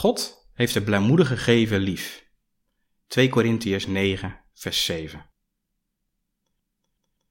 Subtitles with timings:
[0.00, 2.28] God heeft de blijmoedige geven lief.
[3.06, 5.30] 2 Korintiërs 9, vers 7.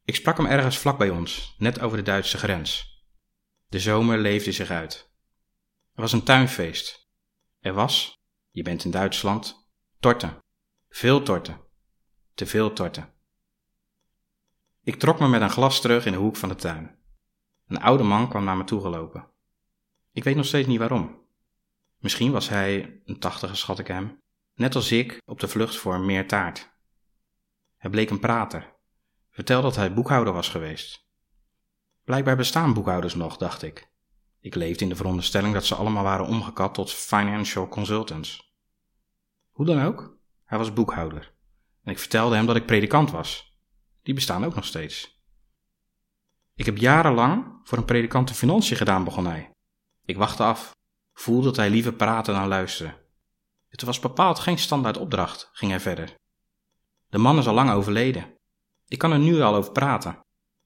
[0.03, 3.03] Ik sprak hem ergens vlak bij ons, net over de Duitse grens.
[3.67, 5.11] De zomer leefde zich uit.
[5.93, 7.09] Er was een tuinfeest.
[7.59, 8.19] Er was,
[8.51, 10.37] je bent in Duitsland, torten.
[10.89, 11.61] Veel torten.
[12.33, 13.13] Te veel torten.
[14.83, 16.99] Ik trok me met een glas terug in de hoek van de tuin.
[17.67, 19.31] Een oude man kwam naar me toe gelopen.
[20.11, 21.27] Ik weet nog steeds niet waarom.
[21.99, 24.21] Misschien was hij, een tachtige schat ik hem,
[24.53, 26.77] net als ik op de vlucht voor meer taart.
[27.77, 28.75] Hij bleek een prater.
[29.29, 31.07] Vertelde dat hij boekhouder was geweest.
[32.03, 33.89] Blijkbaar bestaan boekhouders nog, dacht ik.
[34.39, 38.53] Ik leefde in de veronderstelling dat ze allemaal waren omgekat tot financial consultants.
[39.49, 41.33] Hoe dan ook, hij was boekhouder.
[41.83, 43.57] En ik vertelde hem dat ik predikant was.
[44.01, 45.21] Die bestaan ook nog steeds.
[46.55, 49.51] Ik heb jarenlang voor een predikant de financiën gedaan, begon hij.
[50.05, 50.77] Ik wachtte af
[51.19, 52.97] voelde dat hij liever praten dan luisteren.
[53.67, 56.15] Het was bepaald geen standaard opdracht, ging hij verder.
[57.09, 58.37] De man is al lang overleden.
[58.87, 60.19] Ik kan er nu al over praten.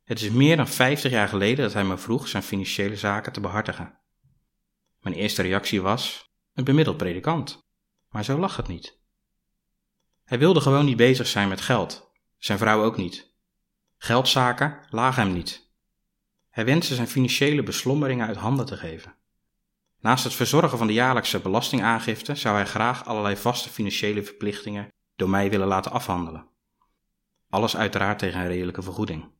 [0.03, 3.39] Het is meer dan 50 jaar geleden dat hij me vroeg zijn financiële zaken te
[3.39, 3.99] behartigen.
[4.99, 7.61] Mijn eerste reactie was: een bemiddeld predikant.
[8.09, 8.99] Maar zo lag het niet.
[10.23, 13.35] Hij wilde gewoon niet bezig zijn met geld, zijn vrouw ook niet.
[13.97, 15.71] Geldzaken lagen hem niet.
[16.49, 19.21] Hij wenste zijn financiële beslommeringen uit handen te geven.
[20.03, 25.29] Naast het verzorgen van de jaarlijkse belastingaangifte zou hij graag allerlei vaste financiële verplichtingen door
[25.29, 26.47] mij willen laten afhandelen.
[27.49, 29.31] Alles uiteraard tegen een redelijke vergoeding.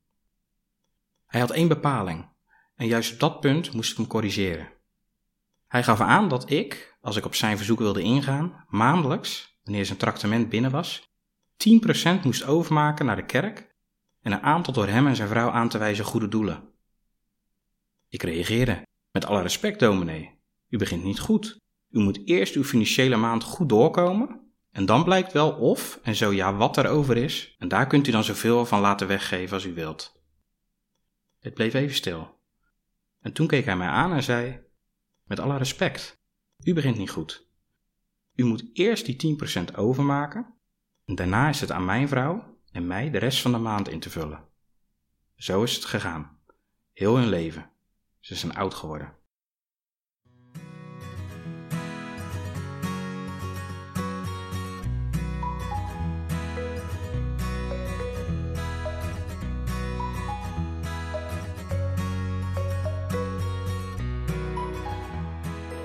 [1.26, 2.30] Hij had één bepaling,
[2.76, 4.74] en juist op dat punt moest ik hem corrigeren.
[5.68, 9.98] Hij gaf aan dat ik, als ik op zijn verzoek wilde ingaan, maandelijks, wanneer zijn
[9.98, 11.14] tractement binnen was,
[12.18, 13.76] 10% moest overmaken naar de kerk
[14.22, 16.74] en een aantal door hem en zijn vrouw aan te wijzen goede doelen.
[18.10, 18.82] Ik reageerde,
[19.12, 20.42] met alle respect, dominee,
[20.74, 21.62] u begint niet goed.
[21.90, 24.54] U moet eerst uw financiële maand goed doorkomen.
[24.72, 27.56] En dan blijkt wel of, en zo ja, wat er over is.
[27.60, 30.22] En daar kunt u dan zoveel van laten weggeven als u wilt.
[31.40, 32.40] Het bleef even stil.
[33.20, 34.62] En toen keek hij mij aan en zei:
[35.24, 36.22] Met alle respect,
[36.64, 37.48] u begint niet goed.
[38.36, 39.38] U moet eerst die
[39.72, 40.54] 10% overmaken.
[41.06, 44.00] En daarna is het aan mijn vrouw en mij de rest van de maand in
[44.00, 44.48] te vullen.
[45.36, 46.40] Zo is het gegaan.
[46.94, 47.72] Heel hun leven.
[48.20, 49.22] Ze zijn oud geworden.